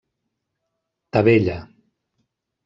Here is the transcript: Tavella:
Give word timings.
Tavella: 1.11 1.57